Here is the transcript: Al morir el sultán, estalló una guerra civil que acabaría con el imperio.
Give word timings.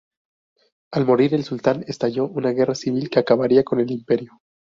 Al 0.93 1.05
morir 1.05 1.35
el 1.35 1.43
sultán, 1.43 1.85
estalló 1.87 2.27
una 2.27 2.49
guerra 2.49 2.73
civil 2.73 3.07
que 3.11 3.19
acabaría 3.19 3.63
con 3.63 3.81
el 3.81 3.91
imperio. 3.91 4.41